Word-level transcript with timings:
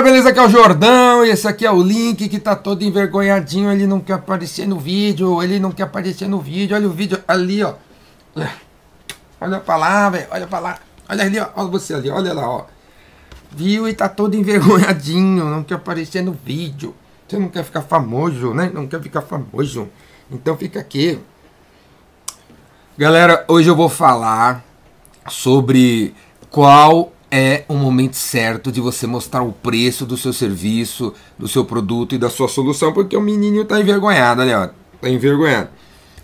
galera, 0.00 0.02
beleza? 0.02 0.28
Aqui 0.30 0.38
é 0.38 0.42
o 0.42 0.48
Jordão 0.48 1.24
e 1.24 1.30
esse 1.30 1.46
aqui 1.46 1.66
é 1.66 1.70
o 1.70 1.82
Link 1.82 2.28
que 2.28 2.38
tá 2.38 2.56
todo 2.56 2.82
envergonhadinho. 2.82 3.70
Ele 3.70 3.86
não 3.86 4.00
quer 4.00 4.14
aparecer 4.14 4.66
no 4.66 4.78
vídeo, 4.78 5.42
ele 5.42 5.60
não 5.60 5.70
quer 5.70 5.84
aparecer 5.84 6.28
no 6.28 6.40
vídeo. 6.40 6.74
Olha 6.74 6.88
o 6.88 6.90
vídeo 6.90 7.22
ali, 7.28 7.62
ó. 7.62 7.74
Olha 9.40 9.60
pra 9.60 9.76
lá, 9.76 10.10
velho. 10.10 10.26
Olha 10.30 10.46
pra 10.46 10.58
lá. 10.58 10.78
Olha 11.08 11.24
ali, 11.24 11.38
ó. 11.38 11.48
Olha 11.54 11.68
você 11.68 11.94
ali, 11.94 12.10
olha 12.10 12.32
lá, 12.32 12.48
ó. 12.48 12.64
Viu? 13.50 13.88
E 13.88 13.94
tá 13.94 14.08
todo 14.08 14.34
envergonhadinho. 14.34 15.44
Não 15.44 15.62
quer 15.62 15.74
aparecer 15.74 16.22
no 16.22 16.32
vídeo. 16.32 16.94
Você 17.28 17.38
não 17.38 17.48
quer 17.48 17.64
ficar 17.64 17.82
famoso, 17.82 18.54
né? 18.54 18.70
Não 18.72 18.86
quer 18.86 19.00
ficar 19.00 19.22
famoso. 19.22 19.88
Então 20.30 20.56
fica 20.56 20.80
aqui. 20.80 21.18
Galera, 22.96 23.44
hoje 23.48 23.68
eu 23.68 23.76
vou 23.76 23.88
falar 23.88 24.64
sobre 25.28 26.14
qual 26.50 27.12
é 27.30 27.64
o 27.68 27.74
momento 27.74 28.16
certo 28.16 28.72
de 28.72 28.80
você 28.80 29.06
mostrar 29.06 29.42
o 29.42 29.52
preço 29.52 30.04
do 30.04 30.16
seu 30.16 30.32
serviço, 30.32 31.14
do 31.38 31.46
seu 31.46 31.64
produto 31.64 32.14
e 32.14 32.18
da 32.18 32.28
sua 32.28 32.48
solução, 32.48 32.92
porque 32.92 33.16
o 33.16 33.20
menino 33.20 33.62
está 33.62 33.80
envergonhado, 33.80 34.42
ali, 34.42 34.52
ó, 34.52 34.68
tá 35.00 35.08
envergonhado. 35.08 35.68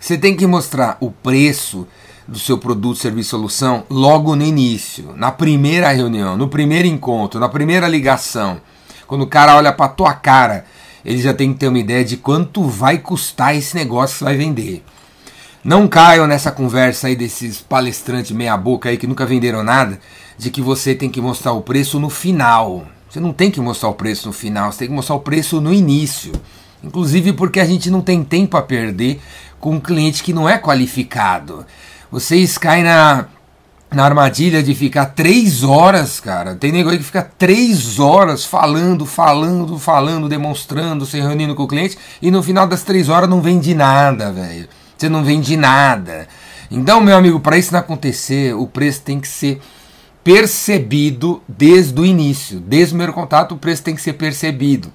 Você 0.01 0.19
tem 0.19 0.37
que 0.37 0.47
mostrar 0.47 0.99
o 1.01 1.11
preço 1.11 1.87
do 2.27 2.39
seu 2.39 2.59
produto, 2.59 2.99
serviço, 2.99 3.31
solução 3.31 3.85
logo 3.89 4.35
no 4.35 4.43
início, 4.43 5.15
na 5.17 5.31
primeira 5.31 5.91
reunião, 5.93 6.37
no 6.37 6.49
primeiro 6.49 6.89
encontro, 6.89 7.39
na 7.39 7.49
primeira 7.49 7.87
ligação. 7.87 8.61
Quando 9.07 9.23
o 9.23 9.29
cara 9.29 9.57
olha 9.57 9.73
para 9.73 9.89
tua 9.89 10.13
cara, 10.13 10.65
ele 11.05 11.23
já 11.23 11.33
tem 11.33 11.53
que 11.53 11.61
ter 11.61 11.69
uma 11.69 11.79
ideia 11.79 12.05
de 12.05 12.17
quanto 12.17 12.65
vai 12.65 12.99
custar 12.99 13.55
esse 13.55 13.77
negócio 13.77 14.15
que 14.15 14.19
você 14.19 14.25
vai 14.25 14.37
vender. 14.37 14.85
Não 15.63 15.89
caiam 15.89 16.27
nessa 16.27 16.51
conversa 16.51 17.07
aí 17.07 17.17
desses 17.17 17.61
palestrantes 17.61 18.31
meia 18.31 18.57
boca 18.57 18.89
aí 18.89 18.97
que 18.97 19.07
nunca 19.07 19.25
venderam 19.25 19.63
nada, 19.63 20.01
de 20.37 20.51
que 20.51 20.61
você 20.61 20.95
tem 20.95 21.11
que 21.11 21.21
mostrar 21.21 21.53
o 21.53 21.63
preço 21.63 21.99
no 21.99 22.11
final. 22.11 22.87
Você 23.09 23.21
não 23.21 23.33
tem 23.33 23.51
que 23.51 23.61
mostrar 23.61 23.89
o 23.89 23.95
preço 23.95 24.27
no 24.27 24.33
final, 24.33 24.73
você 24.73 24.81
tem 24.81 24.89
que 24.89 24.95
mostrar 24.95 25.17
o 25.17 25.21
preço 25.21 25.61
no 25.61 25.73
início. 25.73 26.33
Inclusive 26.83 27.33
porque 27.33 27.61
a 27.61 27.65
gente 27.65 27.91
não 27.91 28.01
tem 28.01 28.23
tempo 28.23 28.57
a 28.57 28.63
perder 28.63 29.21
com 29.59 29.73
um 29.73 29.81
cliente 29.81 30.23
que 30.23 30.33
não 30.33 30.49
é 30.49 30.59
qualificado. 30.59 31.65
Vocês 32.11 32.59
caem 32.59 32.85
na, 32.85 33.27
na 33.91 34.05
armadilha 34.05 34.63
de 34.63 34.75
ficar 34.75 35.07
três 35.07 35.65
horas, 35.65 36.21
cara. 36.21 36.55
Tem 36.55 36.71
negócio 36.71 36.99
que 36.99 37.05
fica 37.05 37.23
três 37.23 37.99
horas 37.99 38.45
falando, 38.45 39.07
falando, 39.07 39.79
falando, 39.79 40.29
demonstrando, 40.29 41.07
se 41.07 41.21
reunindo 41.21 41.55
com 41.55 41.63
o 41.63 41.69
cliente 41.69 41.97
e 42.21 42.31
no 42.31 42.43
final 42.43 42.67
das 42.67 42.83
três 42.83 43.09
horas 43.09 43.29
não 43.29 43.41
vende 43.41 43.75
nada, 43.75 44.31
velho 44.31 44.69
você 44.97 45.09
não 45.09 45.23
vende 45.23 45.57
nada. 45.57 46.27
Então, 46.71 47.01
meu 47.01 47.17
amigo, 47.17 47.39
para 47.39 47.59
isso 47.59 47.73
não 47.73 47.81
acontecer, 47.81 48.55
o 48.55 48.67
preço 48.67 49.03
tem 49.03 49.21
que 49.21 49.29
ser 49.29 49.61
percebido 50.27 51.41
desde 51.47 52.01
o 52.01 52.05
início. 52.05 52.59
Desde 52.59 52.87
o 52.87 52.95
primeiro 52.95 53.13
contato, 53.13 53.53
o 53.53 53.59
preço 53.59 53.85
tem 53.85 53.95
que 53.95 54.03
ser 54.03 54.15
percebido. 54.15 54.93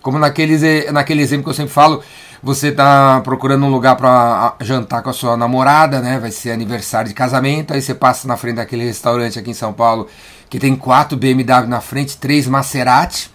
Como 0.00 0.18
naqueles, 0.18 0.62
naquele 0.90 1.20
exemplo 1.20 1.44
que 1.44 1.50
eu 1.50 1.54
sempre 1.54 1.74
falo, 1.74 2.02
você 2.42 2.68
está 2.68 3.20
procurando 3.20 3.66
um 3.66 3.70
lugar 3.70 3.94
para 3.94 4.56
jantar 4.62 5.02
com 5.02 5.10
a 5.10 5.12
sua 5.12 5.36
namorada, 5.36 6.00
né? 6.00 6.18
Vai 6.18 6.30
ser 6.30 6.50
aniversário 6.50 7.10
de 7.10 7.14
casamento, 7.14 7.74
aí 7.74 7.82
você 7.82 7.94
passa 7.94 8.26
na 8.26 8.38
frente 8.38 8.56
daquele 8.56 8.86
restaurante 8.86 9.38
aqui 9.38 9.50
em 9.50 9.54
São 9.54 9.74
Paulo 9.74 10.08
que 10.48 10.58
tem 10.58 10.74
quatro 10.74 11.18
BMW 11.18 11.68
na 11.68 11.82
frente, 11.82 12.16
três 12.16 12.46
Maserati. 12.46 13.30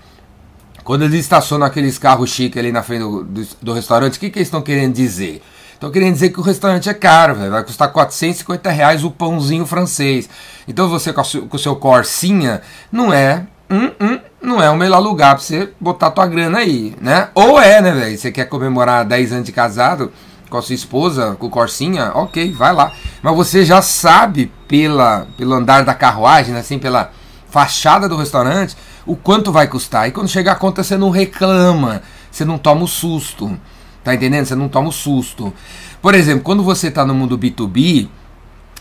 Quando 0.84 1.04
eles 1.04 1.20
estacionam 1.20 1.68
aqueles 1.68 2.00
carros 2.00 2.32
chiques 2.32 2.58
ali 2.58 2.72
na 2.72 2.82
frente 2.82 3.02
do, 3.02 3.24
do, 3.24 3.48
do 3.62 3.74
restaurante, 3.74 4.18
o 4.18 4.20
que, 4.20 4.32
que 4.32 4.40
eles 4.40 4.48
estão 4.48 4.64
querendo 4.64 4.96
dizer? 4.96 5.44
Então 5.80 5.90
querendo 5.90 6.14
dizer 6.14 6.32
que 6.32 6.42
o 6.42 6.44
restaurante 6.44 6.90
é 6.90 6.94
caro, 6.94 7.36
véio. 7.36 7.52
vai 7.52 7.64
custar 7.64 7.90
450 7.90 8.70
reais 8.70 9.06
o 9.06 9.10
pãozinho 9.10 9.66
francês. 9.66 10.30
Então 10.68 10.90
você 10.90 11.14
com, 11.14 11.22
o 11.22 11.58
seu 11.58 11.74
Corsinha 11.78 12.62
não 12.92 13.14
é. 13.14 13.48
Hum, 13.72 13.90
hum, 14.02 14.20
não 14.42 14.62
é 14.62 14.70
o 14.70 14.76
melhor 14.76 15.00
lugar 15.00 15.36
pra 15.36 15.44
você 15.44 15.72
botar 15.80 16.12
tua 16.12 16.28
grana 16.28 16.58
aí, 16.58 16.94
né? 17.00 17.30
Ou 17.34 17.62
é, 17.62 17.82
né, 17.82 17.92
velho? 17.92 18.18
Você 18.18 18.30
quer 18.30 18.46
comemorar 18.46 19.06
10 19.06 19.32
anos 19.32 19.46
de 19.46 19.54
casado 19.54 20.12
com 20.50 20.58
a 20.58 20.62
sua 20.62 20.76
esposa, 20.76 21.38
com 21.40 21.48
o 21.48 21.50
Corsinha, 21.50 22.12
ok, 22.14 22.52
vai 22.52 22.73
lá. 22.73 22.92
Mas 23.22 23.36
você 23.36 23.64
já 23.64 23.82
sabe 23.82 24.52
pela, 24.68 25.28
pelo 25.38 25.54
andar 25.54 25.86
da 25.86 25.94
carruagem, 25.94 26.54
né, 26.54 26.60
assim, 26.60 26.78
pela 26.80 27.12
fachada 27.50 28.10
do 28.10 28.18
restaurante, 28.18 28.76
o 29.06 29.16
quanto 29.16 29.52
vai 29.52 29.68
custar. 29.68 30.10
E 30.10 30.12
quando 30.12 30.28
chegar 30.28 30.54
a 30.54 30.56
conta, 30.56 30.84
você 30.84 30.98
não 30.98 31.10
reclama, 31.10 32.02
você 32.30 32.44
não 32.44 32.58
toma 32.58 32.84
o 32.84 32.88
susto. 32.88 33.58
Tá 34.04 34.14
entendendo? 34.14 34.45
Você 34.45 34.55
não 34.55 34.70
toma 34.70 34.89
o 34.89 34.92
susto. 34.92 35.54
Por 36.02 36.15
exemplo, 36.15 36.43
quando 36.43 36.64
você 36.64 36.87
está 36.87 37.05
no 37.05 37.14
mundo 37.14 37.37
B2B 37.37 38.08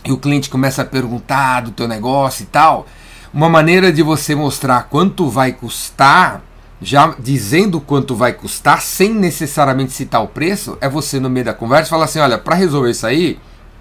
e 0.05 0.13
o 0.13 0.17
cliente 0.17 0.49
começa 0.49 0.83
a 0.83 0.85
perguntar 0.85 1.63
do 1.63 1.73
teu 1.73 1.89
negócio 1.89 2.45
e 2.45 2.47
tal, 2.47 2.87
uma 3.33 3.49
maneira 3.49 3.93
de 3.93 4.03
você 4.03 4.35
mostrar 4.35 4.85
quanto 4.85 5.29
vai 5.29 5.53
custar, 5.53 6.43
já 6.81 7.15
dizendo 7.19 7.81
quanto 7.81 8.15
vai 8.15 8.33
custar, 8.33 8.81
sem 8.81 9.13
necessariamente 9.13 9.93
citar 9.93 10.23
o 10.23 10.29
preço, 10.29 10.79
é 10.81 10.89
você 10.89 11.19
no 11.19 11.29
meio 11.29 11.47
da 11.47 11.55
conversa 11.55 11.91
falar 11.91 12.05
assim, 12.05 12.21
olha, 12.21 12.39
para 12.39 12.55
resolver 12.55 12.91
isso 12.91 13.07
aí, 13.07 13.39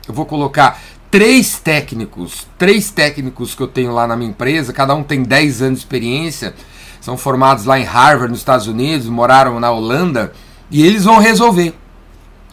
eu 0.07 0.13
vou 0.13 0.25
colocar 0.25 0.79
três 1.09 1.59
técnicos, 1.59 2.47
três 2.57 2.89
técnicos 2.91 3.55
que 3.55 3.61
eu 3.61 3.67
tenho 3.67 3.93
lá 3.93 4.07
na 4.07 4.15
minha 4.15 4.29
empresa, 4.29 4.73
cada 4.73 4.93
um 4.93 5.03
tem 5.03 5.23
10 5.23 5.61
anos 5.61 5.79
de 5.79 5.85
experiência, 5.85 6.53
são 6.99 7.17
formados 7.17 7.65
lá 7.65 7.79
em 7.79 7.83
Harvard, 7.83 8.31
nos 8.31 8.39
Estados 8.39 8.67
Unidos, 8.67 9.07
moraram 9.07 9.59
na 9.59 9.71
Holanda, 9.71 10.33
e 10.69 10.85
eles 10.85 11.05
vão 11.05 11.19
resolver. 11.19 11.73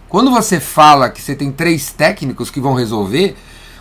Quando 0.08 0.30
você 0.30 0.60
fala 0.60 1.10
que 1.10 1.20
você 1.20 1.34
tem 1.34 1.50
três 1.50 1.90
técnicos 1.90 2.50
que 2.50 2.60
vão 2.60 2.74
resolver, 2.74 3.36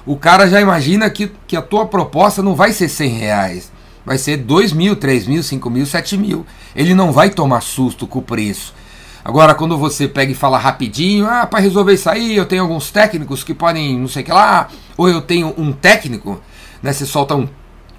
o 0.05 0.17
cara 0.17 0.47
já 0.47 0.59
imagina 0.59 1.09
que, 1.09 1.31
que 1.47 1.55
a 1.55 1.61
tua 1.61 1.85
proposta 1.85 2.41
não 2.41 2.55
vai 2.55 2.73
ser 2.73 2.89
100 2.89 3.09
reais. 3.09 3.71
Vai 4.05 4.17
ser 4.17 4.37
2 4.37 4.73
mil, 4.73 4.95
3 4.95 5.27
mil, 5.27 5.43
5 5.43 5.69
mil, 5.69 5.85
7 5.85 6.17
mil. 6.17 6.45
Ele 6.75 6.93
não 6.93 7.11
vai 7.11 7.29
tomar 7.29 7.61
susto 7.61 8.05
com 8.05 8.19
o 8.19 8.23
preço. 8.23 8.73
Agora, 9.23 9.55
quando 9.55 9.77
você 9.77 10.07
pega 10.07 10.31
e 10.31 10.35
fala 10.35 10.57
rapidinho, 10.57 11.25
ah, 11.25 11.45
para 11.45 11.59
resolver 11.59 11.93
isso 11.93 12.09
aí, 12.09 12.35
eu 12.35 12.45
tenho 12.45 12.63
alguns 12.63 12.91
técnicos 12.91 13.41
que 13.41 13.53
podem, 13.53 13.97
não 13.97 14.09
sei 14.09 14.21
o 14.21 14.25
que 14.25 14.31
lá, 14.33 14.67
ou 14.97 15.07
eu 15.07 15.21
tenho 15.21 15.53
um 15.57 15.71
técnico, 15.71 16.41
né? 16.81 16.91
Você 16.91 17.05
solta 17.05 17.33
um, 17.33 17.47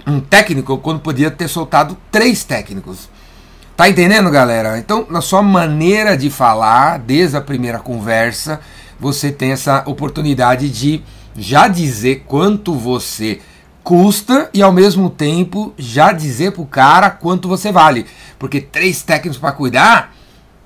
um 0.06 0.20
técnico 0.20 0.76
quando 0.76 1.00
podia 1.00 1.30
ter 1.30 1.48
soltado 1.48 1.96
três 2.10 2.44
técnicos. 2.44 3.08
Tá 3.76 3.88
entendendo, 3.88 4.30
galera? 4.30 4.78
Então, 4.78 5.04
na 5.10 5.20
sua 5.20 5.42
maneira 5.42 6.16
de 6.16 6.30
falar, 6.30 6.96
desde 6.96 7.36
a 7.36 7.40
primeira 7.40 7.80
conversa, 7.80 8.60
você 9.00 9.32
tem 9.32 9.50
essa 9.50 9.82
oportunidade 9.86 10.70
de 10.70 11.02
já 11.36 11.66
dizer 11.66 12.22
quanto 12.24 12.72
você 12.72 13.40
custa 13.82 14.48
e 14.54 14.62
ao 14.62 14.70
mesmo 14.70 15.10
tempo 15.10 15.74
já 15.76 16.12
dizer 16.12 16.52
pro 16.52 16.64
cara 16.64 17.10
quanto 17.10 17.48
você 17.48 17.72
vale. 17.72 18.06
Porque 18.38 18.60
três 18.60 19.02
técnicos 19.02 19.38
para 19.38 19.50
cuidar, 19.50 20.14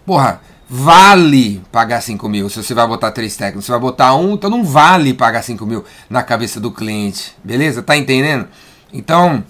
porra, 0.04 0.42
vale 0.68 1.62
pagar 1.72 2.02
5 2.02 2.28
mil. 2.28 2.50
Se 2.50 2.62
você 2.62 2.74
vai 2.74 2.86
botar 2.86 3.10
três 3.10 3.34
técnicos, 3.38 3.64
você 3.64 3.72
vai 3.72 3.80
botar 3.80 4.14
um, 4.16 4.34
então 4.34 4.50
não 4.50 4.62
vale 4.62 5.14
pagar 5.14 5.42
5 5.42 5.64
mil 5.64 5.82
na 6.10 6.22
cabeça 6.22 6.60
do 6.60 6.70
cliente. 6.70 7.34
Beleza? 7.42 7.82
Tá 7.82 7.96
entendendo? 7.96 8.46
Então, 8.92 9.42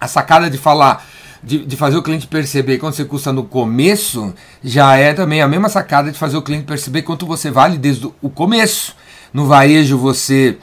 a 0.00 0.06
sacada 0.06 0.48
de 0.48 0.58
falar 0.58 1.04
de, 1.44 1.64
de, 1.64 1.76
fazer 1.76 1.96
o 1.96 2.02
cliente 2.02 2.26
perceber 2.26 2.78
quanto 2.78 2.96
você 2.96 3.04
custa 3.04 3.32
no 3.32 3.44
começo, 3.44 4.32
já 4.62 4.96
é 4.96 5.12
também 5.12 5.42
a 5.42 5.48
mesma 5.48 5.68
sacada 5.68 6.10
de 6.10 6.18
fazer 6.18 6.36
o 6.36 6.42
cliente 6.42 6.64
perceber 6.64 7.02
quanto 7.02 7.26
você 7.26 7.50
vale 7.50 7.76
desde 7.76 8.10
o 8.22 8.30
começo. 8.30 8.96
No 9.32 9.46
varejo 9.46 9.98
você 9.98 10.56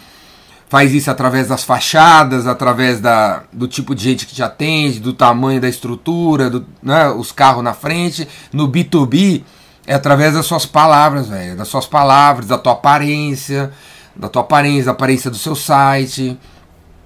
faz 0.68 0.94
isso 0.94 1.12
através 1.12 1.50
das 1.50 1.64
fachadas, 1.64 2.48
através 2.48 3.00
da, 3.00 3.44
do 3.52 3.68
tipo 3.68 3.94
de 3.94 4.04
gente 4.04 4.26
que 4.26 4.34
te 4.34 4.42
atende, 4.42 5.00
do 5.00 5.14
tamanho 5.14 5.60
da 5.60 5.68
estrutura, 5.68 6.50
do, 6.50 6.66
né, 6.82 7.10
os 7.10 7.32
carros 7.32 7.64
na 7.64 7.74
frente. 7.74 8.28
No 8.52 8.68
B2B 8.68 9.44
é 9.86 9.94
através 9.94 10.34
das 10.34 10.46
suas 10.46 10.66
palavras, 10.66 11.28
das 11.58 11.68
suas 11.68 11.86
palavras, 11.86 12.48
da 12.48 12.58
tua 12.58 12.72
aparência, 12.72 13.72
da 14.16 14.30
tua 14.30 14.42
aparência, 14.42 14.86
da 14.86 14.92
aparência 14.92 15.30
do 15.30 15.38
seu 15.38 15.56
site, 15.56 16.38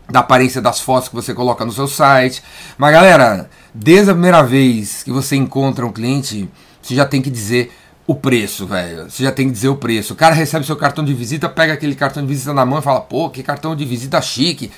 da 0.09 0.19
aparência 0.19 0.61
das 0.61 0.79
fotos 0.79 1.09
que 1.09 1.15
você 1.15 1.33
coloca 1.33 1.65
no 1.65 1.71
seu 1.71 1.87
site. 1.87 2.43
Mas 2.77 2.93
galera, 2.93 3.49
desde 3.73 4.11
a 4.11 4.13
primeira 4.13 4.43
vez 4.43 5.03
que 5.03 5.11
você 5.11 5.35
encontra 5.35 5.85
um 5.85 5.91
cliente, 5.91 6.49
você 6.81 6.95
já 6.95 7.05
tem 7.05 7.21
que 7.21 7.29
dizer 7.29 7.71
o 8.07 8.13
preço, 8.13 8.67
velho. 8.67 9.09
Você 9.09 9.23
já 9.23 9.31
tem 9.31 9.47
que 9.47 9.53
dizer 9.53 9.69
o 9.69 9.75
preço. 9.75 10.13
O 10.13 10.15
cara 10.15 10.35
recebe 10.35 10.65
seu 10.65 10.75
cartão 10.75 11.03
de 11.03 11.13
visita, 11.13 11.49
pega 11.49 11.73
aquele 11.73 11.95
cartão 11.95 12.21
de 12.21 12.29
visita 12.29 12.53
na 12.53 12.65
mão 12.65 12.79
e 12.79 12.81
fala: 12.81 13.01
pô, 13.01 13.29
que 13.29 13.41
cartão 13.41 13.75
de 13.75 13.85
visita 13.85 14.21
chique. 14.21 14.71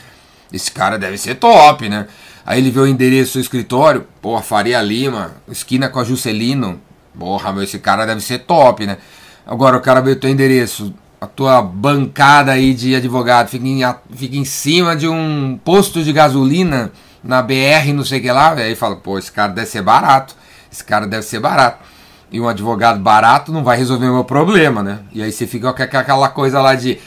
Esse 0.52 0.72
cara 0.72 0.98
deve 0.98 1.18
ser 1.18 1.36
top, 1.36 1.90
né? 1.90 2.08
Aí 2.46 2.60
ele 2.62 2.72
vê 2.72 2.80
o 2.80 2.88
endereço 2.88 3.38
do 3.38 3.42
escritório, 3.42 4.08
pô, 4.22 4.42
Faria 4.42 4.82
Lima, 4.82 5.36
esquina 5.50 5.90
com 5.90 6.00
a 6.00 6.06
Juscelino. 6.06 6.80
Porra, 7.20 7.52
meu, 7.52 7.64
esse 7.64 7.80
cara 7.80 8.06
deve 8.06 8.22
ser 8.22 8.40
top, 8.40 8.86
né? 8.86 8.98
Agora 9.46 9.76
o 9.76 9.82
cara 9.82 10.00
vê 10.00 10.12
o 10.12 10.16
teu 10.16 10.30
endereço, 10.30 10.94
a 11.20 11.26
tua 11.26 11.62
bancada 11.62 12.52
aí 12.52 12.74
de 12.74 12.96
advogado 12.96 13.50
fica 13.50 13.68
em, 13.68 13.82
fica 14.16 14.38
em 14.38 14.46
cima 14.46 14.96
de 14.96 15.08
um 15.08 15.60
posto 15.64 16.04
de 16.04 16.14
gasolina 16.14 16.92
na 17.24 17.42
BR, 17.42 17.92
não 17.94 18.06
sei 18.06 18.20
o 18.20 18.22
que 18.22 18.32
lá, 18.32 18.54
aí 18.54 18.76
fala, 18.76 18.96
pô, 18.96 19.18
esse 19.18 19.32
cara 19.32 19.52
deve 19.52 19.68
ser 19.68 19.82
barato, 19.82 20.36
esse 20.72 20.84
cara 20.84 21.08
deve 21.08 21.24
ser 21.24 21.40
barato. 21.40 21.84
E 22.32 22.40
um 22.40 22.48
advogado 22.48 23.00
barato 23.00 23.52
não 23.52 23.64
vai 23.64 23.78
resolver 23.78 24.08
o 24.08 24.14
meu 24.14 24.24
problema, 24.24 24.84
né? 24.84 25.00
E 25.14 25.24
aí 25.24 25.32
você 25.32 25.48
fica 25.48 25.74
com 25.74 25.82
aquela 25.82 26.30
coisa 26.30 26.62
lá 26.62 26.76
de 26.76 27.00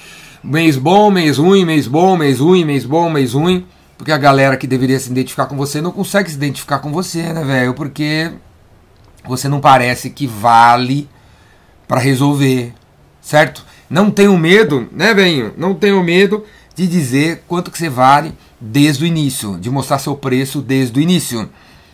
mês 0.42 0.76
bom, 0.76 1.10
mês 1.10 1.36
ruim, 1.36 1.64
mês 1.64 1.86
bom, 1.86 2.16
mês 2.16 2.40
ruim, 2.40 2.64
mês 2.64 2.84
bom, 2.84 3.10
mês 3.10 3.34
ruim. 3.34 3.66
Porque 3.98 4.12
a 4.12 4.16
galera 4.16 4.56
que 4.56 4.66
deveria 4.66 4.98
se 4.98 5.10
identificar 5.10 5.44
com 5.44 5.56
você 5.56 5.82
não 5.82 5.92
consegue 5.92 6.30
se 6.30 6.36
identificar 6.36 6.78
com 6.78 6.90
você, 6.90 7.34
né, 7.34 7.44
velho? 7.44 7.74
Porque 7.74 8.32
você 9.26 9.46
não 9.46 9.60
parece 9.60 10.08
que 10.08 10.26
vale 10.26 11.06
para 11.86 12.00
resolver, 12.00 12.72
certo? 13.20 13.66
Não 13.90 14.08
tenho 14.08 14.38
medo, 14.38 14.88
né, 14.92 15.12
velho? 15.12 15.52
Não 15.58 15.74
tenho 15.74 16.00
medo 16.02 16.44
de 16.76 16.86
dizer 16.86 17.42
quanto 17.48 17.72
que 17.72 17.76
você 17.76 17.88
vale 17.88 18.32
desde 18.60 19.02
o 19.02 19.06
início, 19.06 19.58
de 19.58 19.68
mostrar 19.68 19.98
seu 19.98 20.14
preço 20.16 20.62
desde 20.62 21.00
o 21.00 21.02
início, 21.02 21.50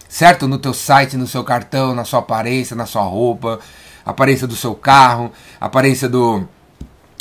certo? 0.06 0.46
No 0.46 0.58
teu 0.58 0.75
site, 0.75 1.16
no 1.16 1.26
seu 1.26 1.43
cartão, 1.43 1.94
na 1.94 2.04
sua 2.04 2.19
aparência, 2.19 2.76
na 2.76 2.84
sua 2.84 3.02
roupa, 3.02 3.60
aparência 4.04 4.46
do 4.46 4.54
seu 4.54 4.75
carro, 4.75 5.32
aparência 5.58 6.06
do 6.06 6.46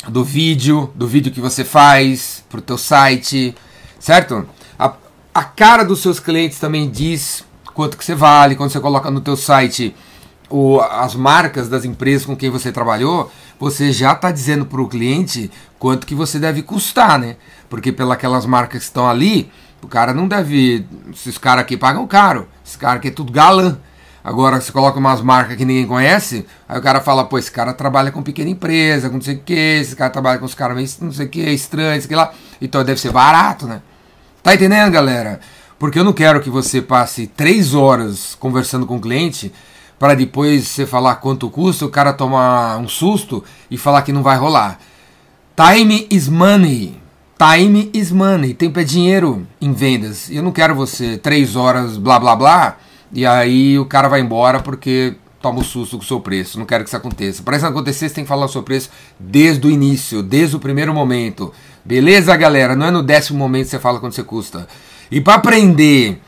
do 0.08 0.22
vídeo, 0.22 0.92
do 0.94 1.08
vídeo 1.08 1.32
que 1.32 1.40
você 1.40 1.64
faz 1.64 2.44
pro 2.48 2.60
teu 2.60 2.78
site, 2.78 3.54
certo? 3.98 4.46
A, 4.78 4.94
a 5.34 5.42
cara 5.42 5.84
dos 5.84 6.00
seus 6.00 6.20
clientes 6.20 6.58
também 6.58 6.88
diz 6.88 7.44
quanto 7.74 7.96
que 7.96 8.04
você 8.04 8.14
vale, 8.14 8.54
quando 8.54 8.70
você 8.70 8.78
coloca 8.78 9.10
no 9.10 9.20
teu 9.20 9.36
site 9.36 9.96
o, 10.48 10.80
as 10.80 11.14
marcas 11.14 11.68
das 11.68 11.84
empresas 11.84 12.24
com 12.24 12.36
quem 12.36 12.50
você 12.50 12.70
trabalhou, 12.70 13.32
você 13.58 13.92
já 13.92 14.12
está 14.12 14.30
dizendo 14.30 14.66
para 14.66 14.80
o 14.80 14.88
cliente 14.88 15.50
quanto 15.78 16.06
que 16.06 16.14
você 16.14 16.38
deve 16.38 16.62
custar, 16.62 17.18
né? 17.18 17.36
Porque 17.68 17.92
pelas 17.92 18.46
marcas 18.46 18.80
que 18.80 18.84
estão 18.86 19.08
ali, 19.08 19.50
o 19.82 19.88
cara 19.88 20.12
não 20.12 20.28
deve. 20.28 20.86
Esses 21.12 21.38
caras 21.38 21.62
aqui 21.62 21.76
pagam 21.76 22.06
caro, 22.06 22.48
esses 22.64 22.76
caras 22.76 22.98
aqui 22.98 23.08
é 23.08 23.10
tudo 23.10 23.32
galã. 23.32 23.78
Agora 24.22 24.60
você 24.60 24.72
coloca 24.72 24.98
umas 24.98 25.20
marcas 25.20 25.56
que 25.56 25.64
ninguém 25.64 25.86
conhece, 25.86 26.44
aí 26.68 26.76
o 26.76 26.82
cara 26.82 27.00
fala, 27.00 27.24
pô, 27.24 27.38
esse 27.38 27.50
cara 27.50 27.72
trabalha 27.72 28.10
com 28.10 28.24
pequena 28.24 28.50
empresa, 28.50 29.08
com 29.08 29.14
não 29.14 29.22
sei 29.22 29.36
o 29.36 29.38
que, 29.38 29.54
esse 29.54 29.94
cara 29.94 30.10
trabalha 30.10 30.40
com 30.40 30.44
os 30.44 30.54
caras 30.54 30.98
não 31.00 31.12
sei 31.12 31.26
o 31.26 31.28
que, 31.28 31.48
estranho, 31.50 32.02
sei 32.02 32.16
lá. 32.16 32.32
Então 32.60 32.82
deve 32.82 33.00
ser 33.00 33.12
barato, 33.12 33.68
né? 33.68 33.80
Tá 34.42 34.52
entendendo, 34.52 34.90
galera? 34.90 35.38
Porque 35.78 35.98
eu 35.98 36.02
não 36.02 36.12
quero 36.12 36.40
que 36.40 36.50
você 36.50 36.82
passe 36.82 37.28
três 37.28 37.72
horas 37.72 38.34
conversando 38.34 38.84
com 38.84 38.96
o 38.96 39.00
cliente 39.00 39.52
para 39.98 40.14
depois 40.14 40.68
você 40.68 40.86
falar 40.86 41.16
quanto 41.16 41.50
custa, 41.50 41.86
o 41.86 41.90
cara 41.90 42.12
tomar 42.12 42.78
um 42.78 42.88
susto 42.88 43.42
e 43.70 43.78
falar 43.78 44.02
que 44.02 44.12
não 44.12 44.22
vai 44.22 44.36
rolar. 44.36 44.78
Time 45.56 46.06
is 46.10 46.28
money. 46.28 47.00
Time 47.38 47.90
is 47.94 48.12
money. 48.12 48.54
Tempo 48.54 48.78
é 48.78 48.84
dinheiro 48.84 49.46
em 49.60 49.72
vendas. 49.72 50.30
Eu 50.30 50.42
não 50.42 50.52
quero 50.52 50.74
você 50.74 51.16
três 51.16 51.56
horas 51.56 51.96
blá 51.96 52.18
blá 52.18 52.36
blá 52.36 52.76
e 53.12 53.24
aí 53.24 53.78
o 53.78 53.86
cara 53.86 54.08
vai 54.08 54.20
embora 54.20 54.60
porque 54.60 55.14
toma 55.40 55.58
o 55.58 55.60
um 55.60 55.64
susto 55.64 55.96
com 55.96 56.02
o 56.02 56.06
seu 56.06 56.20
preço. 56.20 56.58
Não 56.58 56.66
quero 56.66 56.84
que 56.84 56.90
isso 56.90 56.96
aconteça. 56.96 57.42
Para 57.42 57.56
isso 57.56 57.66
acontecer, 57.66 58.08
você 58.08 58.14
tem 58.14 58.24
que 58.24 58.28
falar 58.28 58.46
o 58.46 58.48
seu 58.48 58.62
preço 58.62 58.90
desde 59.18 59.66
o 59.66 59.70
início, 59.70 60.22
desde 60.22 60.56
o 60.56 60.60
primeiro 60.60 60.92
momento. 60.92 61.52
Beleza, 61.84 62.36
galera? 62.36 62.74
Não 62.74 62.86
é 62.86 62.90
no 62.90 63.02
décimo 63.02 63.38
momento 63.38 63.64
que 63.64 63.70
você 63.70 63.78
fala 63.78 64.00
quanto 64.00 64.14
você 64.14 64.24
custa. 64.24 64.66
E 65.10 65.20
para 65.20 65.34
aprender 65.34 66.20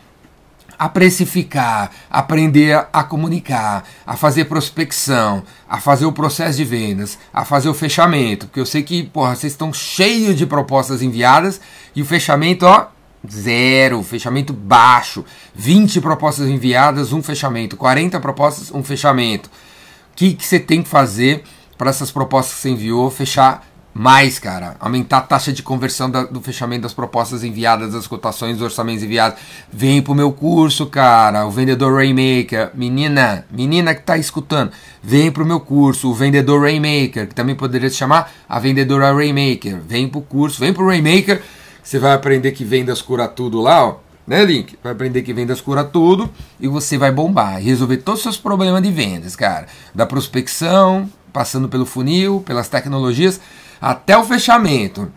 a 0.79 0.89
precificar, 0.89 1.91
aprender 2.09 2.87
a 2.93 3.03
comunicar, 3.03 3.85
a 4.07 4.17
fazer 4.17 4.45
prospecção, 4.45 5.43
a 5.69 5.81
fazer 5.81 6.07
o 6.07 6.13
processo 6.13 6.57
de 6.59 6.65
vendas, 6.65 7.19
a 7.35 7.45
fazer 7.45 7.69
o 7.69 7.75
fechamento, 7.75 8.47
porque 8.47 8.61
eu 8.61 8.67
sei 8.67 8.83
que, 8.83 9.03
porra, 9.03 9.35
vocês 9.35 9.53
estão 9.53 9.73
cheios 9.73 10.37
de 10.37 10.47
propostas 10.47 11.03
enviadas 11.03 11.61
e 11.97 12.03
o 12.03 12.05
fechamento, 12.05 12.65
ó, 12.65 12.87
Zero, 13.29 14.01
fechamento 14.05 14.53
baixo. 14.53 15.25
20 15.53 16.01
propostas 16.01 16.49
enviadas, 16.49 17.13
um 17.13 17.21
fechamento. 17.21 17.77
40 17.77 18.21
propostas, 18.21 18.71
um 18.73 18.83
fechamento. 18.83 19.49
O 20.13 20.17
que, 20.17 20.35
que 20.35 20.47
você 20.47 20.61
tem 20.61 20.83
que 20.83 20.89
fazer 20.89 21.43
para 21.77 21.91
essas 21.91 22.11
propostas 22.11 22.55
que 22.55 22.61
você 22.63 22.71
enviou 22.71 23.11
fechar 23.11 23.68
mais, 23.99 24.39
cara? 24.39 24.77
Aumentar 24.79 25.19
a 25.19 25.23
taxa 25.23 25.53
de 25.53 25.63
conversão 25.63 26.09
da, 26.11 26.25
do 26.25 26.41
fechamento 26.41 26.83
das 26.83 26.95
propostas 26.95 27.45
enviadas, 27.45 27.93
das 27.93 28.07
cotações, 28.07 28.55
dos 28.55 28.63
orçamentos 28.63 29.03
enviados. 29.03 29.39
Vem 29.73 30.01
pro 30.01 30.15
meu 30.15 30.33
curso, 30.33 30.87
cara. 30.87 31.47
O 31.47 31.51
Vendedor 31.51 31.95
Rainmaker. 31.95 32.71
Menina, 32.75 33.45
menina 33.51 33.95
que 33.95 34.03
tá 34.03 34.17
escutando, 34.17 34.71
vem 35.03 35.31
pro 35.31 35.45
meu 35.45 35.61
curso. 35.61 36.09
O 36.09 36.15
Vendedor 36.15 36.63
Rainmaker, 36.63 37.29
que 37.29 37.35
também 37.35 37.55
poderia 37.55 37.91
se 37.91 37.97
chamar 37.97 38.33
a 38.49 38.59
Vendedora 38.59 39.13
Rainmaker. 39.13 39.81
Vem 39.87 40.09
pro 40.09 40.21
curso, 40.21 40.61
vem 40.61 40.73
pro 40.73 40.87
Rainmaker 40.87 41.43
você 41.89 41.99
vai 41.99 42.13
aprender 42.13 42.53
que 42.53 42.65
vendas 42.65 43.01
cura 43.01 43.27
tudo 43.27 43.63
lá, 43.63 43.87
ó. 43.87 43.97
Né, 44.27 44.45
Link? 44.45 44.79
Vai 44.83 44.93
aprender 44.93 45.23
que 45.23 45.33
vendas 45.33 45.59
cura 45.59 45.83
tudo 45.83 46.29
e 46.61 46.69
você 46.69 46.99
vai 46.99 47.11
bombar 47.11 47.59
resolver 47.63 47.97
todos 47.97 48.21
os 48.21 48.25
seus 48.25 48.37
problemas 48.37 48.83
de 48.83 48.91
vendas, 48.91 49.35
cara. 49.35 49.67
Da 49.95 50.05
prospecção, 50.05 51.09
passando 51.33 51.67
pelo 51.67 51.87
funil, 51.87 52.43
pelas 52.45 52.69
tecnologias, 52.69 53.41
até 53.81 54.17
o 54.17 54.25
fechamento. 54.25 55.11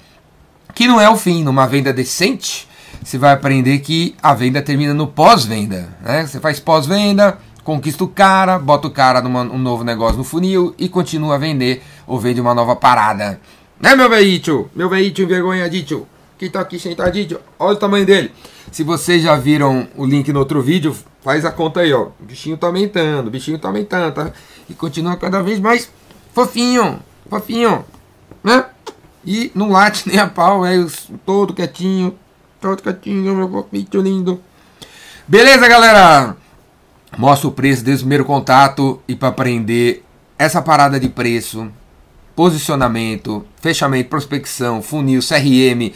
Que 0.73 0.87
não 0.87 0.99
é 0.99 1.09
o 1.09 1.17
fim, 1.17 1.43
numa 1.43 1.67
venda 1.67 1.91
decente, 1.91 2.67
você 3.03 3.17
vai 3.17 3.33
aprender 3.33 3.79
que 3.79 4.15
a 4.21 4.33
venda 4.33 4.61
termina 4.61 4.93
no 4.93 5.07
pós-venda. 5.07 5.89
Né? 6.01 6.25
Você 6.25 6.39
faz 6.39 6.59
pós-venda, 6.59 7.37
conquista 7.63 8.03
o 8.03 8.07
cara, 8.07 8.57
bota 8.57 8.87
o 8.87 8.91
cara 8.91 9.21
num 9.21 9.37
um 9.37 9.57
novo 9.57 9.83
negócio 9.83 10.17
no 10.17 10.23
funil 10.23 10.73
e 10.77 10.87
continua 10.87 11.35
a 11.35 11.37
vender 11.37 11.83
ou 12.07 12.19
vende 12.19 12.39
uma 12.39 12.53
nova 12.53 12.75
parada. 12.75 13.39
Né, 13.79 13.95
meu 13.95 14.09
veículo? 14.09 14.69
Meu 14.75 14.87
veículo 14.89 15.25
envergonhadito 15.25 16.07
que 16.41 16.49
tá 16.49 16.61
aqui 16.61 16.79
sentadinho, 16.79 17.39
olha 17.59 17.73
o 17.73 17.79
tamanho 17.79 18.03
dele. 18.03 18.31
Se 18.71 18.83
vocês 18.83 19.21
já 19.21 19.35
viram 19.35 19.87
o 19.95 20.07
link 20.07 20.33
no 20.33 20.39
outro 20.39 20.59
vídeo, 20.59 20.95
faz 21.23 21.45
a 21.45 21.51
conta 21.51 21.81
aí, 21.81 21.93
ó. 21.93 22.07
O 22.19 22.23
bichinho 22.23 22.57
tá 22.57 22.65
aumentando, 22.65 23.27
o 23.27 23.29
bichinho 23.29 23.59
tá 23.59 23.67
aumentando, 23.67 24.11
tá? 24.11 24.31
E 24.67 24.73
continua 24.73 25.15
cada 25.17 25.43
vez 25.43 25.59
mais 25.59 25.91
fofinho, 26.33 26.99
fofinho, 27.29 27.85
né? 28.43 28.65
E 29.25 29.51
não 29.53 29.69
late 29.69 30.07
nem 30.09 30.19
a 30.19 30.27
pau, 30.27 30.65
é 30.65 30.73
todo 31.25 31.53
quietinho, 31.53 32.17
todo 32.59 32.81
quietinho, 32.81 33.35
meu 33.35 33.49
fofinho 33.49 34.01
lindo. 34.01 34.41
Beleza, 35.27 35.67
galera? 35.67 36.35
Mostra 37.17 37.47
o 37.47 37.51
preço 37.51 37.83
desde 37.83 38.03
o 38.03 38.05
primeiro 38.05 38.25
contato 38.25 39.01
e 39.07 39.15
para 39.15 39.29
aprender 39.29 40.03
essa 40.37 40.61
parada 40.61 40.99
de 40.99 41.09
preço, 41.09 41.69
posicionamento, 42.35 43.45
fechamento, 43.61 44.09
prospecção, 44.09 44.81
funil, 44.81 45.21
CRM, 45.21 45.93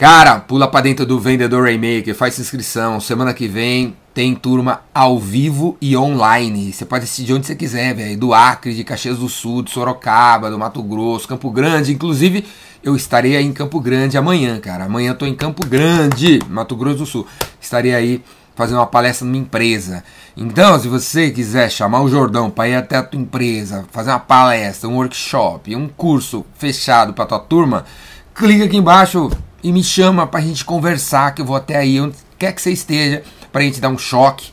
Cara, 0.00 0.40
pula 0.40 0.66
para 0.66 0.80
dentro 0.80 1.04
do 1.04 1.20
Vendedor 1.20 1.64
Raymaker, 1.64 2.14
faz 2.14 2.38
inscrição. 2.38 2.98
Semana 3.00 3.34
que 3.34 3.46
vem 3.46 3.94
tem 4.20 4.34
turma 4.34 4.82
ao 4.92 5.18
vivo 5.18 5.78
e 5.80 5.96
online. 5.96 6.74
Você 6.74 6.84
pode 6.84 7.04
assistir 7.04 7.24
de 7.24 7.32
onde 7.32 7.46
você 7.46 7.56
quiser, 7.56 7.94
velho. 7.94 8.18
Do 8.18 8.34
Acre, 8.34 8.74
de 8.74 8.84
Caxias 8.84 9.16
do 9.16 9.30
Sul, 9.30 9.62
de 9.62 9.70
Sorocaba, 9.70 10.50
do 10.50 10.58
Mato 10.58 10.82
Grosso, 10.82 11.26
Campo 11.26 11.50
Grande. 11.50 11.94
Inclusive, 11.94 12.44
eu 12.84 12.94
estarei 12.94 13.34
aí 13.34 13.46
em 13.46 13.52
Campo 13.54 13.80
Grande 13.80 14.18
amanhã, 14.18 14.60
cara. 14.60 14.84
Amanhã 14.84 15.12
eu 15.12 15.14
tô 15.14 15.24
em 15.24 15.34
Campo 15.34 15.66
Grande, 15.66 16.38
Mato 16.50 16.76
Grosso 16.76 16.98
do 16.98 17.06
Sul. 17.06 17.26
Estarei 17.58 17.94
aí 17.94 18.22
fazendo 18.54 18.76
uma 18.76 18.86
palestra 18.86 19.26
numa 19.26 19.38
empresa. 19.38 20.04
Então, 20.36 20.78
se 20.78 20.86
você 20.86 21.30
quiser 21.30 21.70
chamar 21.70 22.02
o 22.02 22.08
Jordão 22.10 22.50
para 22.50 22.68
ir 22.68 22.74
até 22.74 22.96
a 22.96 23.02
tua 23.02 23.18
empresa, 23.18 23.86
fazer 23.90 24.10
uma 24.10 24.20
palestra, 24.20 24.86
um 24.86 24.96
workshop, 24.96 25.74
um 25.74 25.88
curso 25.88 26.44
fechado 26.58 27.14
para 27.14 27.24
tua 27.24 27.38
turma, 27.38 27.86
clica 28.34 28.66
aqui 28.66 28.76
embaixo 28.76 29.30
e 29.62 29.72
me 29.72 29.82
chama 29.82 30.26
pra 30.26 30.42
gente 30.42 30.62
conversar, 30.62 31.34
que 31.34 31.40
eu 31.40 31.46
vou 31.46 31.56
até 31.56 31.78
aí, 31.78 31.98
onde 31.98 32.16
quer 32.38 32.52
que 32.52 32.60
você 32.60 32.70
esteja, 32.70 33.22
pra 33.52 33.62
gente 33.62 33.80
dar 33.80 33.88
um 33.88 33.98
choque 33.98 34.50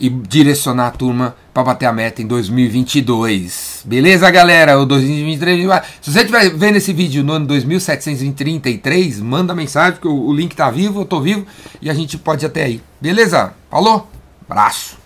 e 0.00 0.08
direcionar 0.08 0.88
a 0.88 0.90
turma 0.90 1.36
para 1.54 1.62
bater 1.62 1.86
a 1.86 1.92
meta 1.92 2.20
em 2.20 2.26
2022. 2.26 3.82
Beleza, 3.84 4.30
galera? 4.30 4.78
O 4.78 4.86
2023. 4.86 5.68
Se 6.00 6.12
você 6.12 6.20
estiver 6.20 6.50
vendo 6.50 6.76
esse 6.76 6.92
vídeo 6.92 7.22
no 7.22 7.34
ano 7.34 7.46
2733, 7.46 9.20
manda 9.20 9.54
mensagem 9.54 10.00
que 10.00 10.08
o 10.08 10.32
link 10.32 10.56
tá 10.56 10.70
vivo, 10.70 11.02
eu 11.02 11.04
tô 11.04 11.20
vivo 11.20 11.46
e 11.80 11.88
a 11.88 11.94
gente 11.94 12.18
pode 12.18 12.44
ir 12.44 12.46
até 12.46 12.64
aí. 12.64 12.82
Beleza? 13.00 13.54
Falou? 13.70 14.10
Abraço. 14.48 15.01